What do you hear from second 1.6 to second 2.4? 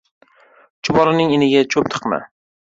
cho‘p tiqma.